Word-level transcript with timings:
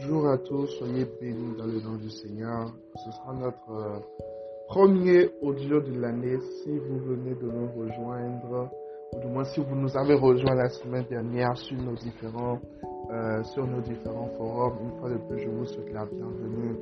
Bonjour 0.00 0.28
à 0.28 0.38
tous, 0.38 0.66
soyez 0.78 1.06
bénis 1.20 1.56
dans 1.58 1.66
le 1.66 1.80
nom 1.80 1.96
du 1.96 2.08
Seigneur. 2.08 2.72
Ce 2.94 3.10
sera 3.10 3.32
notre 3.34 3.70
euh, 3.72 3.98
premier 4.68 5.28
audio 5.42 5.80
de 5.80 6.00
l'année. 6.00 6.38
Si 6.62 6.70
vous 6.78 6.98
venez 7.00 7.34
de 7.34 7.50
nous 7.50 7.66
rejoindre, 7.76 8.70
ou 9.12 9.18
du 9.18 9.26
moins 9.26 9.42
si 9.44 9.60
vous 9.60 9.74
nous 9.74 9.96
avez 9.96 10.14
rejoint 10.14 10.54
la 10.54 10.68
semaine 10.68 11.04
dernière 11.10 11.56
sur 11.56 11.76
nos 11.82 11.94
différents, 11.94 12.60
euh, 13.10 13.42
sur 13.42 13.66
nos 13.66 13.80
différents 13.80 14.30
forums, 14.38 14.76
une 14.84 15.00
fois 15.00 15.10
de 15.10 15.16
plus, 15.28 15.40
je 15.40 15.48
vous 15.48 15.66
souhaite 15.66 15.92
la 15.92 16.04
bienvenue. 16.06 16.76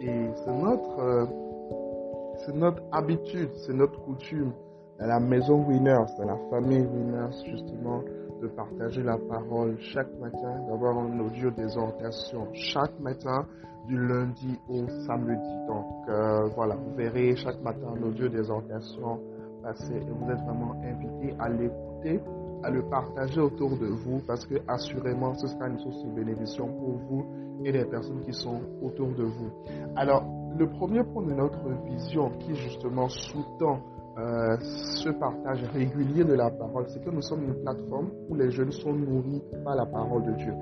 Et 0.00 0.30
c'est 0.44 0.52
notre, 0.52 1.00
euh, 1.00 1.26
notre 2.54 2.82
habitude, 2.92 3.50
c'est 3.66 3.74
notre 3.74 4.00
coutume 4.04 4.52
dans 5.00 5.06
la 5.06 5.18
maison 5.18 5.64
Winners, 5.66 6.06
dans 6.18 6.26
la 6.26 6.38
famille 6.50 6.86
Winners, 6.86 7.34
justement, 7.50 8.04
de 8.40 8.48
partager 8.48 9.02
la 9.02 9.18
parole 9.18 9.76
chaque 9.78 10.12
matin, 10.18 10.66
d'avoir 10.68 10.98
un 10.98 11.18
audio 11.20 11.50
d'exhortation 11.50 12.48
chaque 12.52 12.98
matin 13.00 13.46
du 13.86 13.96
lundi 13.98 14.58
au 14.68 14.86
samedi. 15.06 15.66
Donc 15.66 16.08
euh, 16.08 16.46
voilà, 16.54 16.74
vous 16.76 16.94
verrez 16.94 17.36
chaque 17.36 17.60
matin 17.62 17.94
un 17.96 18.02
audio 18.02 18.28
d'exhortation 18.28 19.20
passer 19.62 19.94
et 19.96 20.10
vous 20.10 20.30
êtes 20.30 20.40
vraiment 20.40 20.74
invité 20.82 21.34
à 21.38 21.48
l'écouter, 21.48 22.20
à 22.62 22.70
le 22.70 22.82
partager 22.88 23.40
autour 23.40 23.70
de 23.78 23.86
vous 23.86 24.20
parce 24.26 24.46
que 24.46 24.54
assurément 24.68 25.34
ce 25.34 25.46
sera 25.46 25.68
une 25.68 25.78
source 25.78 26.02
de 26.04 26.10
bénédiction 26.10 26.66
pour 26.66 26.96
vous 27.08 27.26
et 27.64 27.72
les 27.72 27.84
personnes 27.84 28.20
qui 28.20 28.32
sont 28.32 28.60
autour 28.82 29.08
de 29.08 29.24
vous. 29.24 29.50
Alors, 29.96 30.24
le 30.58 30.66
premier 30.68 31.04
point 31.04 31.22
de 31.24 31.34
notre 31.34 31.68
vision 31.84 32.30
qui 32.38 32.54
justement 32.54 33.08
sous-tend 33.08 33.80
euh, 34.20 34.56
ce 34.60 35.08
partage 35.08 35.62
régulier 35.72 36.24
de 36.24 36.34
la 36.34 36.50
parole, 36.50 36.84
c'est 36.88 37.02
que 37.02 37.10
nous 37.10 37.22
sommes 37.22 37.44
une 37.44 37.62
plateforme 37.62 38.10
où 38.28 38.34
les 38.34 38.50
jeunes 38.50 38.72
sont 38.72 38.92
nourris 38.92 39.42
par 39.64 39.74
la 39.76 39.86
parole 39.86 40.24
de 40.24 40.32
Dieu. 40.32 40.52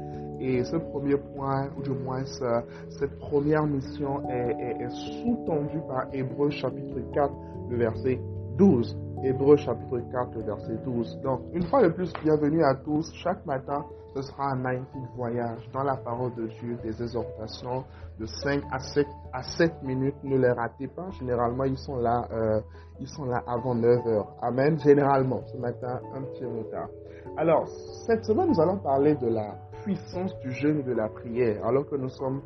Et 0.40 0.62
ce 0.62 0.76
premier 0.76 1.16
point, 1.16 1.68
ou 1.76 1.82
du 1.82 1.90
moins 1.90 2.24
cette 2.24 3.18
première 3.18 3.66
mission 3.66 4.22
est, 4.30 4.80
est, 4.80 4.90
sous-tendue 4.90 5.80
par 5.88 6.06
Hébreu 6.12 6.50
chapitre 6.50 7.00
4, 7.12 7.32
le 7.70 7.76
verset 7.78 8.20
12. 8.58 8.96
Hébreu 9.22 9.56
chapitre 9.56 10.00
4, 10.10 10.34
le 10.34 10.42
verset 10.42 10.76
12. 10.84 11.20
Donc, 11.22 11.42
une 11.52 11.62
fois 11.68 11.82
de 11.82 11.88
plus, 11.90 12.12
bienvenue 12.24 12.64
à 12.64 12.74
tous. 12.74 13.08
Chaque 13.14 13.46
matin, 13.46 13.84
ce 14.14 14.22
sera 14.22 14.50
un 14.50 14.56
magnifique 14.56 15.10
voyage 15.16 15.68
dans 15.72 15.84
la 15.84 15.96
parole 15.96 16.34
de 16.34 16.48
Dieu, 16.48 16.76
des 16.82 17.00
exhortations 17.00 17.84
de 18.18 18.26
5 18.26 18.62
à 18.72 18.80
7, 18.80 19.06
à 19.32 19.42
7 19.42 19.82
minutes. 19.84 20.16
Ne 20.24 20.38
les 20.38 20.50
ratez 20.50 20.88
pas. 20.88 21.08
Généralement, 21.20 21.64
ils 21.64 21.78
sont 21.78 21.96
là, 21.96 22.26
euh, 22.32 22.60
ils 22.98 23.06
sont 23.06 23.26
là 23.26 23.42
avant 23.46 23.76
9 23.76 24.06
heures. 24.08 24.34
Amen. 24.42 24.76
Généralement, 24.80 25.40
ce 25.52 25.56
matin, 25.56 26.00
un 26.16 26.22
petit 26.22 26.44
retard. 26.44 26.88
Alors, 27.36 27.68
cette 28.06 28.24
semaine, 28.24 28.48
nous 28.48 28.60
allons 28.60 28.78
parler 28.78 29.14
de 29.14 29.28
la 29.28 29.54
puissance 29.84 30.36
du 30.40 30.50
jeûne 30.50 30.80
et 30.80 30.82
de 30.82 30.94
la 30.94 31.08
prière. 31.08 31.64
Alors 31.64 31.88
que 31.88 31.94
nous 31.94 32.08
sommes 32.08 32.42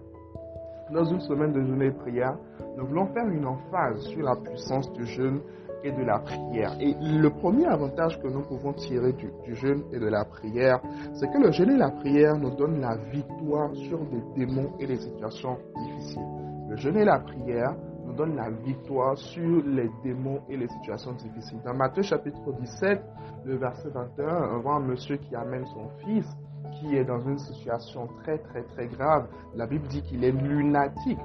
dans 0.93 1.05
une 1.05 1.21
semaine 1.21 1.53
de 1.53 1.61
et 1.83 1.91
de 1.91 1.97
prière, 1.97 2.37
nous 2.77 2.87
voulons 2.87 3.07
faire 3.07 3.27
une 3.27 3.47
emphase 3.47 4.01
sur 4.09 4.23
la 4.23 4.37
puissance 4.37 4.93
du 4.93 5.07
jeûne 5.07 5.41
et 5.85 5.93
de 5.93 6.03
la 6.03 6.19
prière. 6.19 6.77
Et 6.81 6.95
le 7.01 7.31
premier 7.31 7.67
avantage 7.67 8.21
que 8.21 8.29
nous 8.29 8.43
pouvons 8.43 8.73
tirer 8.73 9.13
du, 9.13 9.31
jeûne 9.55 9.83
et 9.93 9.99
de 9.99 10.07
la 10.07 10.25
prière, 10.25 10.81
c'est 11.15 11.31
que 11.31 11.39
le 11.39 11.51
jeûne 11.53 11.71
et 11.71 11.77
la 11.77 11.91
prière 11.91 12.37
nous 12.37 12.55
donnent 12.55 12.81
la 12.81 12.97
victoire 13.11 13.75
sur 13.75 13.99
des 14.07 14.23
démons 14.37 14.73
et 14.79 14.87
des 14.87 14.97
situations 14.97 15.59
difficiles. 15.77 16.27
Le 16.69 16.77
jeûne 16.77 16.97
et 16.97 17.05
la 17.05 17.19
prière 17.19 17.75
nous 18.05 18.13
donnent 18.15 18.37
la 18.37 18.51
victoire 18.51 19.17
sur 19.19 19.63
les 19.65 19.91
démons 20.03 20.41
et 20.49 20.57
les 20.57 20.69
situations 20.69 21.13
difficiles. 21.13 21.61
Dans 21.65 21.75
Matthieu 21.75 22.03
chapitre 22.03 22.53
17, 22.61 23.03
le 23.45 23.57
verset 23.57 23.89
21, 23.91 24.57
on 24.57 24.61
voit 24.61 24.75
un 24.77 24.81
monsieur 24.81 25.17
qui 25.17 25.35
amène 25.35 25.67
son 25.67 25.89
fils 26.05 26.27
qui 26.73 26.97
est 26.97 27.05
dans 27.05 27.21
une 27.21 27.39
situation 27.39 28.09
très 28.23 28.39
très 28.39 28.63
très 28.63 28.87
grave. 28.87 29.27
La 29.55 29.67
Bible 29.67 29.87
dit 29.89 30.03
qu'il 30.03 30.25
est 30.25 30.33
lunatique. 30.33 31.19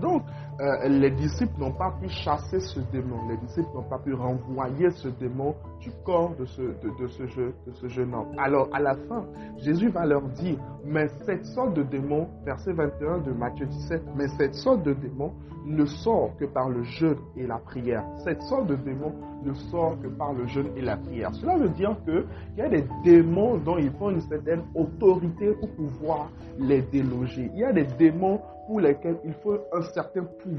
Donc, 0.00 0.22
euh, 0.62 0.88
les 0.88 1.10
disciples 1.10 1.58
n'ont 1.58 1.72
pas 1.72 1.92
pu 2.00 2.08
chasser 2.08 2.60
ce 2.60 2.78
démon. 2.92 3.28
Les 3.28 3.36
disciples 3.36 3.68
n'ont 3.74 3.82
pas 3.82 3.98
pu 3.98 4.14
renvoyer 4.14 4.90
ce 4.90 5.08
démon 5.08 5.56
du 5.80 5.90
corps 6.04 6.36
de 6.36 6.44
ce, 6.44 6.62
de, 6.62 7.06
ce, 7.08 7.22
de 7.24 7.72
ce 7.72 7.88
jeune 7.88 8.14
homme. 8.14 8.28
Alors, 8.38 8.68
à 8.72 8.78
la 8.78 8.94
fin, 8.94 9.24
Jésus 9.58 9.88
va 9.88 10.06
leur 10.06 10.22
dire, 10.22 10.58
mais 10.84 11.08
cette 11.26 11.44
sorte 11.46 11.74
de 11.74 11.82
démon, 11.82 12.28
verset 12.44 12.72
21 12.74 13.18
de 13.18 13.32
Matthieu 13.32 13.66
17, 13.66 14.02
mais 14.14 14.28
cette 14.38 14.54
sorte 14.54 14.84
de 14.84 14.92
démon 14.92 15.32
ne 15.66 15.84
sort 15.84 16.36
que 16.38 16.44
par 16.44 16.68
le 16.68 16.82
jeûne 16.82 17.18
et 17.36 17.46
la 17.46 17.58
prière. 17.58 18.04
Cette 18.24 18.42
sorte 18.42 18.66
de 18.68 18.76
démon 18.76 19.12
ne 19.44 19.52
sort 19.54 20.00
que 20.00 20.08
par 20.08 20.32
le 20.32 20.46
jeûne 20.46 20.68
et 20.76 20.80
la 20.80 20.96
prière. 20.96 21.34
Cela 21.34 21.56
veut 21.56 21.68
dire 21.70 21.96
qu'il 22.04 22.24
y 22.56 22.60
a 22.62 22.68
des 22.68 22.84
démons 23.04 23.56
dont 23.58 23.78
il 23.78 23.90
faut 23.92 24.10
une 24.10 24.20
certaine 24.20 24.62
autorité 24.74 25.52
pour 25.54 25.70
pouvoir 25.70 26.30
les 26.58 26.82
déloger. 26.82 27.50
Il 27.54 27.60
y 27.60 27.64
a 27.64 27.72
des 27.72 27.84
démons 27.98 28.40
pour 28.66 28.80
lesquels 28.80 29.18
il 29.24 29.34
faut 29.34 29.58
un 29.72 29.82
certain 29.92 30.24
pouvoir 30.24 30.51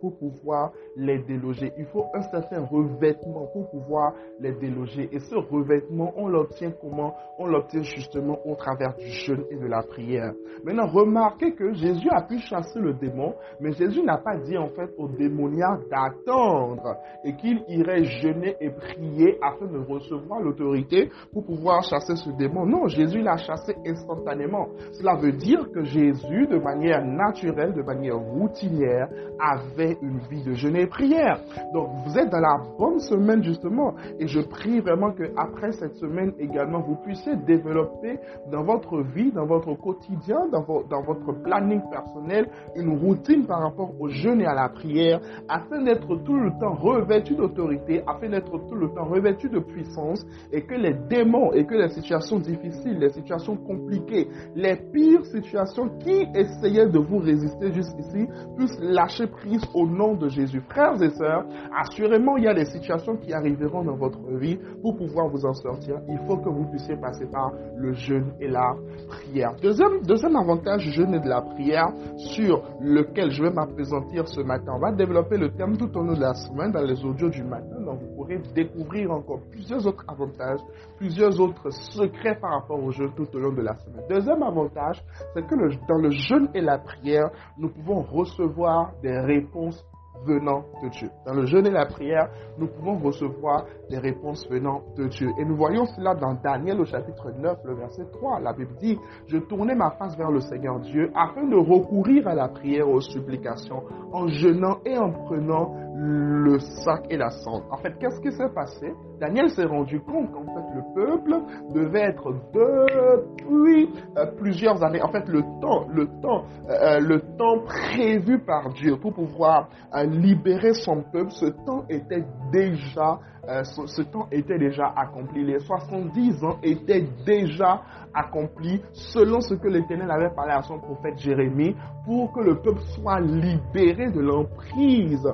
pour 0.00 0.16
pouvoir 0.18 0.72
les 0.96 1.18
déloger. 1.20 1.72
Il 1.78 1.86
faut 1.86 2.04
un 2.14 2.22
certain 2.22 2.64
revêtement 2.64 3.46
pour 3.52 3.70
pouvoir 3.70 4.14
les 4.40 4.52
déloger. 4.52 5.08
Et 5.12 5.18
ce 5.20 5.34
revêtement, 5.34 6.12
on 6.16 6.28
l'obtient 6.28 6.72
comment? 6.80 7.14
On 7.38 7.46
l'obtient 7.46 7.82
justement 7.82 8.38
au 8.44 8.54
travers 8.54 8.94
du 8.96 9.06
jeûne 9.06 9.44
et 9.50 9.56
de 9.56 9.66
la 9.66 9.82
prière. 9.82 10.32
Maintenant, 10.64 10.86
remarquez 10.86 11.54
que 11.54 11.72
Jésus 11.72 12.08
a 12.10 12.22
pu 12.22 12.38
chasser 12.38 12.78
le 12.78 12.94
démon, 12.94 13.34
mais 13.60 13.72
Jésus 13.72 14.02
n'a 14.02 14.18
pas 14.18 14.36
dit 14.36 14.56
en 14.56 14.68
fait 14.68 14.90
au 14.98 15.08
démoniaque 15.08 15.88
d'attendre 15.90 16.96
et 17.24 17.34
qu'il 17.36 17.62
irait 17.68 18.04
jeûner 18.04 18.56
et 18.60 18.70
prier 18.70 19.38
afin 19.42 19.66
de 19.66 19.78
recevoir 19.78 20.40
l'autorité 20.40 21.10
pour 21.32 21.44
pouvoir 21.44 21.82
chasser 21.82 22.16
ce 22.16 22.30
démon. 22.30 22.66
Non, 22.66 22.86
Jésus 22.86 23.22
l'a 23.22 23.36
chassé 23.36 23.74
instantanément. 23.86 24.68
Cela 24.92 25.14
veut 25.16 25.32
dire 25.32 25.70
que 25.72 25.82
Jésus, 25.82 26.46
de 26.46 26.58
manière 26.58 27.04
naturelle, 27.04 27.74
de 27.74 27.82
manière 27.82 28.18
routinière, 28.18 29.08
avait 29.38 29.96
une 30.02 30.18
vie 30.30 30.42
de 30.42 30.52
jeûne 30.54 30.76
et 30.76 30.86
prière. 30.86 31.40
Donc, 31.72 31.88
vous 32.04 32.18
êtes 32.18 32.30
dans 32.30 32.40
la 32.40 32.58
bonne 32.78 32.98
semaine 33.00 33.42
justement. 33.42 33.94
Et 34.18 34.26
je 34.26 34.40
prie 34.40 34.80
vraiment 34.80 35.12
que 35.12 35.24
après 35.36 35.72
cette 35.72 35.94
semaine 35.96 36.32
également, 36.38 36.80
vous 36.80 36.96
puissiez 36.96 37.36
développer 37.36 38.18
dans 38.50 38.62
votre 38.62 39.02
vie, 39.02 39.32
dans 39.32 39.46
votre 39.46 39.74
quotidien, 39.74 40.46
dans, 40.50 40.62
votre 40.62 41.32
planning 41.42 41.80
personnel, 41.90 42.48
une 42.76 42.98
routine 42.98 43.46
par 43.46 43.60
rapport 43.62 43.92
au 44.00 44.08
jeûne 44.08 44.40
et 44.40 44.46
à 44.46 44.54
la 44.54 44.68
prière, 44.68 45.20
afin 45.48 45.82
d'être 45.82 46.16
tout 46.24 46.36
le 46.36 46.50
temps 46.60 46.74
revêtu 46.74 47.34
d'autorité, 47.34 48.02
afin 48.06 48.28
d'être 48.28 48.58
tout 48.68 48.74
le 48.74 48.88
temps 48.94 49.04
revêtu 49.04 49.48
de 49.48 49.58
puissance, 49.60 50.24
et 50.52 50.62
que 50.62 50.74
les 50.74 50.94
démons 51.08 51.52
et 51.52 51.64
que 51.64 51.74
les 51.74 51.88
situations 51.88 52.38
difficiles, 52.38 52.98
les 52.98 53.10
situations 53.10 53.56
compliquées, 53.56 54.28
les 54.54 54.76
pires 54.76 55.24
situations 55.26 55.88
qui 55.98 56.26
essayaient 56.34 56.88
de 56.88 56.98
vous 56.98 57.18
résister 57.18 57.72
jusqu'ici, 57.72 58.26
puissent 58.56 58.78
lâcher 59.02 59.26
prise 59.26 59.62
au 59.74 59.86
nom 59.86 60.14
de 60.14 60.28
Jésus. 60.28 60.62
Frères 60.68 61.00
et 61.02 61.10
sœurs, 61.10 61.44
assurément, 61.76 62.36
il 62.36 62.44
y 62.44 62.48
a 62.48 62.54
des 62.54 62.66
situations 62.66 63.16
qui 63.16 63.32
arriveront 63.32 63.84
dans 63.84 63.96
votre 63.96 64.20
vie 64.38 64.58
pour 64.80 64.96
pouvoir 64.96 65.28
vous 65.28 65.44
en 65.44 65.52
sortir. 65.54 65.96
Il 66.08 66.18
faut 66.26 66.36
que 66.36 66.48
vous 66.48 66.66
puissiez 66.70 66.96
passer 66.96 67.26
par 67.26 67.52
le 67.76 67.92
jeûne 67.92 68.32
et 68.40 68.48
la 68.48 68.74
prière. 69.08 69.54
Deuxième, 69.60 70.36
avantage 70.36 70.84
du 70.84 70.92
jeûne 70.92 71.14
et 71.14 71.20
de 71.20 71.28
la 71.28 71.42
prière 71.42 71.88
sur 72.16 72.62
lequel 72.80 73.30
je 73.30 73.42
vais 73.42 73.50
m'appesantir 73.50 74.28
ce 74.28 74.40
matin. 74.40 74.72
On 74.76 74.80
va 74.80 74.92
développer 74.92 75.36
le 75.36 75.50
thème 75.50 75.76
tout 75.76 75.90
au 75.96 76.02
long 76.02 76.14
de 76.14 76.20
la 76.20 76.34
semaine 76.34 76.72
dans 76.72 76.82
les 76.82 77.04
audios 77.04 77.28
du 77.28 77.42
matin. 77.42 77.71
Donc 77.84 78.00
vous 78.00 78.14
pourrez 78.16 78.38
découvrir 78.54 79.10
encore 79.12 79.40
plusieurs 79.50 79.86
autres 79.86 80.04
avantages, 80.08 80.60
plusieurs 80.98 81.40
autres 81.40 81.70
secrets 81.70 82.38
par 82.40 82.52
rapport 82.52 82.82
au 82.82 82.90
jeûne 82.90 83.12
tout 83.14 83.28
au 83.34 83.38
long 83.38 83.52
de 83.52 83.62
la 83.62 83.76
semaine. 83.76 84.04
Deuxième 84.08 84.42
avantage, 84.42 85.02
c'est 85.34 85.46
que 85.46 85.54
dans 85.88 85.98
le 85.98 86.10
jeûne 86.10 86.48
et 86.54 86.60
la 86.60 86.78
prière, 86.78 87.30
nous 87.58 87.68
pouvons 87.68 88.02
recevoir 88.02 88.92
des 89.02 89.18
réponses 89.18 89.84
venant 90.24 90.64
de 90.82 90.88
Dieu. 90.88 91.10
Dans 91.26 91.34
le 91.34 91.46
jeûne 91.46 91.66
et 91.66 91.70
la 91.70 91.86
prière, 91.86 92.28
nous 92.58 92.66
pouvons 92.66 92.98
recevoir 92.98 93.64
des 93.90 93.98
réponses 93.98 94.46
venant 94.48 94.82
de 94.96 95.06
Dieu. 95.08 95.30
Et 95.38 95.44
nous 95.44 95.56
voyons 95.56 95.84
cela 95.86 96.14
dans 96.14 96.34
Daniel 96.34 96.80
au 96.80 96.84
chapitre 96.84 97.30
9, 97.30 97.58
le 97.64 97.74
verset 97.74 98.04
3. 98.12 98.40
La 98.40 98.52
Bible 98.52 98.74
dit, 98.78 98.98
je 99.26 99.38
tournais 99.38 99.74
ma 99.74 99.90
face 99.92 100.16
vers 100.16 100.30
le 100.30 100.40
Seigneur 100.40 100.80
Dieu 100.80 101.10
afin 101.14 101.46
de 101.46 101.56
recourir 101.56 102.28
à 102.28 102.34
la 102.34 102.48
prière, 102.48 102.88
aux 102.88 103.00
supplications, 103.00 103.82
en 104.12 104.28
jeûnant 104.28 104.78
et 104.84 104.96
en 104.96 105.10
prenant 105.10 105.74
le 106.04 106.58
sac 106.58 107.06
et 107.10 107.16
la 107.16 107.30
cendre. 107.30 107.64
En 107.70 107.76
fait, 107.76 107.96
qu'est-ce 107.98 108.20
qui 108.20 108.32
s'est 108.32 108.52
passé? 108.52 108.92
Daniel 109.20 109.48
s'est 109.50 109.64
rendu 109.64 110.00
compte 110.00 110.32
qu'en 110.32 110.42
fait, 110.42 110.74
le 110.74 110.82
peuple 110.94 111.34
devait 111.72 112.08
être 112.10 112.32
depuis 112.52 113.88
euh, 114.18 114.26
plusieurs 114.36 114.82
années, 114.82 115.00
en 115.00 115.12
fait, 115.12 115.28
le 115.28 115.42
temps, 115.60 115.86
le 115.88 116.06
temps, 116.20 116.44
euh, 116.68 116.98
le 116.98 117.20
temps 117.38 117.60
prévu 117.64 118.40
par 118.40 118.70
Dieu 118.70 118.96
pour 118.96 119.12
pouvoir 119.12 119.68
libérer 119.94 120.74
son 120.74 121.02
peuple, 121.02 121.30
ce 121.30 121.46
temps 121.46 121.84
était 121.88 122.24
déjà 122.50 123.20
euh, 123.48 123.64
ce, 123.64 124.02
temps 124.02 124.28
était 124.30 124.58
déjà 124.58 124.92
accompli. 124.96 125.44
Les 125.44 125.58
70 125.58 126.44
ans 126.44 126.58
étaient 126.62 127.04
déjà 127.26 127.82
accomplis 128.14 128.80
selon 128.92 129.40
ce 129.40 129.54
que 129.54 129.66
l'Éternel 129.68 130.10
avait 130.10 130.30
parlé 130.34 130.52
à 130.52 130.62
son 130.62 130.78
prophète 130.78 131.18
Jérémie 131.18 131.74
pour 132.04 132.32
que 132.32 132.40
le 132.40 132.60
peuple 132.60 132.80
soit 132.94 133.20
libéré 133.20 134.10
de 134.10 134.20
l'emprise, 134.20 135.26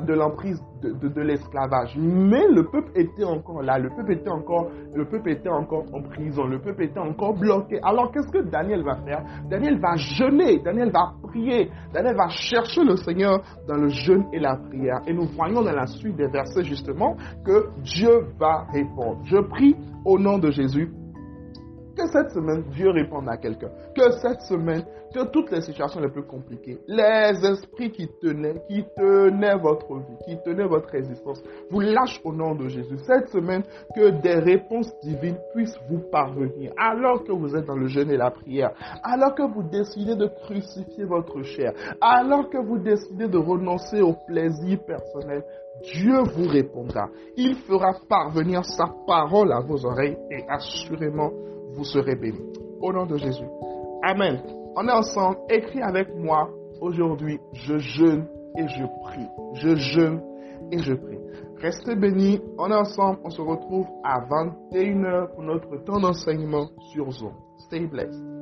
de 0.00 0.14
l'emprise 0.14 0.62
l'esclavage. 1.20 1.96
Mais 1.96 2.46
le 2.48 2.64
peuple 2.64 2.90
était 2.94 3.24
encore 3.24 3.62
là, 3.62 3.78
le 3.78 3.90
peuple 3.90 4.12
était 4.12 4.30
encore, 4.30 4.68
le 4.94 5.04
peuple 5.04 5.30
était 5.30 5.48
encore 5.48 5.84
en 5.92 6.02
prison, 6.02 6.44
le 6.46 6.60
peuple 6.60 6.84
était 6.84 7.00
encore 7.00 7.34
bloqué. 7.34 7.80
Alors 7.82 8.12
qu'est-ce 8.12 8.30
que 8.30 8.48
Daniel 8.48 8.82
va 8.84 8.96
faire? 8.96 9.24
Daniel 9.48 9.80
va 9.80 9.96
jeûner, 9.96 10.58
Daniel 10.58 10.90
va 10.90 11.14
prier, 11.36 11.70
Daniel 11.92 12.16
va 12.16 12.28
chercher 12.28 12.82
le 12.84 12.96
Seigneur 12.96 13.42
dans 13.68 13.76
le 13.76 13.88
jeûne 13.88 14.24
et 14.32 14.38
la 14.38 14.56
prière. 14.56 15.00
Et 15.06 15.12
nous 15.12 15.26
voyons 15.36 15.62
dans 15.62 15.72
la 15.72 15.86
suite 15.86 16.16
des 16.16 16.28
versets 16.28 16.64
justement 16.64 17.16
que 17.44 17.68
Dieu 17.82 18.26
va 18.38 18.66
répondre. 18.72 19.20
Je 19.24 19.38
prie 19.38 19.76
au 20.04 20.18
nom 20.18 20.38
de 20.38 20.50
Jésus 20.50 20.90
que 21.96 22.06
cette 22.08 22.30
semaine, 22.30 22.62
Dieu 22.72 22.90
réponde 22.90 23.26
à 23.28 23.38
quelqu'un. 23.38 23.70
Que 23.96 24.10
cette 24.20 24.42
semaine, 24.42 24.84
que 25.12 25.24
toutes 25.30 25.50
les 25.50 25.60
situations 25.60 26.00
les 26.00 26.08
plus 26.08 26.24
compliquées, 26.24 26.78
les 26.86 27.32
esprits 27.44 27.90
qui 27.90 28.08
tenaient, 28.20 28.62
qui 28.68 28.84
tenaient 28.96 29.56
votre 29.56 29.94
vie, 29.96 30.16
qui 30.26 30.36
tenaient 30.44 30.66
votre 30.66 30.94
existence, 30.94 31.42
vous 31.70 31.80
lâchent 31.80 32.20
au 32.24 32.32
nom 32.32 32.54
de 32.54 32.68
Jésus. 32.68 32.98
Cette 33.06 33.28
semaine, 33.28 33.62
que 33.94 34.10
des 34.20 34.34
réponses 34.34 34.92
divines 35.02 35.38
puissent 35.54 35.78
vous 35.88 36.00
parvenir. 36.10 36.72
Alors 36.76 37.24
que 37.24 37.32
vous 37.32 37.54
êtes 37.56 37.66
dans 37.66 37.76
le 37.76 37.86
jeûne 37.86 38.10
et 38.10 38.16
la 38.16 38.30
prière, 38.30 38.72
alors 39.02 39.34
que 39.34 39.42
vous 39.42 39.62
décidez 39.62 40.16
de 40.16 40.26
crucifier 40.26 41.04
votre 41.04 41.42
chair, 41.42 41.72
alors 42.00 42.48
que 42.48 42.58
vous 42.58 42.78
décidez 42.78 43.28
de 43.28 43.38
renoncer 43.38 44.00
au 44.00 44.14
plaisir 44.26 44.78
personnel, 44.84 45.42
Dieu 45.82 46.20
vous 46.34 46.48
répondra. 46.48 47.08
Il 47.36 47.54
fera 47.56 47.94
parvenir 48.08 48.64
sa 48.64 48.86
parole 49.06 49.52
à 49.52 49.60
vos 49.60 49.84
oreilles 49.84 50.16
et 50.30 50.44
assurément 50.48 51.30
vous 51.74 51.84
serez 51.84 52.16
bénis. 52.16 52.52
Au 52.80 52.92
nom 52.92 53.06
de 53.06 53.16
Jésus. 53.16 53.46
Amen. 54.02 54.65
On 54.78 54.86
est 54.86 54.92
ensemble. 54.92 55.38
Écris 55.48 55.80
avec 55.80 56.14
moi 56.14 56.50
aujourd'hui. 56.82 57.40
Je 57.54 57.78
jeûne 57.78 58.28
et 58.58 58.68
je 58.68 58.84
prie. 59.00 59.26
Je 59.54 59.74
jeûne 59.74 60.20
et 60.70 60.78
je 60.78 60.92
prie. 60.92 61.18
Restez 61.62 61.96
bénis. 61.96 62.42
On 62.58 62.70
est 62.70 62.74
ensemble. 62.74 63.18
On 63.24 63.30
se 63.30 63.40
retrouve 63.40 63.86
à 64.04 64.20
21h 64.20 65.32
pour 65.32 65.42
notre 65.44 65.82
temps 65.84 65.98
d'enseignement 65.98 66.68
sur 66.92 67.10
Zoom. 67.10 67.32
Stay 67.56 67.86
blessed. 67.86 68.35